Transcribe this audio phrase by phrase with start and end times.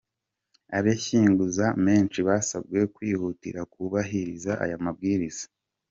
[0.77, 5.45] Abishyuzaga menshi basabwe kwihutira kubahiriza aya mabwiriza.